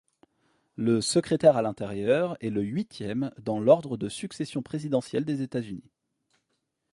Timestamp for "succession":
4.09-4.63